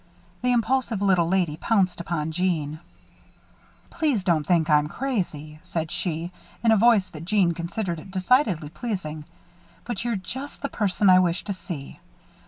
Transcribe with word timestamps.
The 0.41 0.51
impulsive 0.51 0.99
little 0.99 1.27
lady 1.27 1.57
pounced 1.57 2.01
upon 2.01 2.31
Jeanne. 2.31 2.79
"Please 3.91 4.23
don't 4.23 4.47
think 4.47 4.65
that 4.65 4.73
I'm 4.77 4.87
crazy," 4.87 5.59
said 5.61 5.91
she, 5.91 6.31
in 6.63 6.71
a 6.71 6.75
voice 6.75 7.11
that 7.11 7.23
Jeanne 7.23 7.51
considered 7.53 8.09
decidedly 8.09 8.69
pleasing, 8.69 9.25
"but 9.85 10.03
you're 10.03 10.15
just 10.15 10.63
the 10.63 10.69
person 10.69 11.07
I 11.07 11.19
wish 11.19 11.43
to 11.43 11.53
see. 11.53 11.99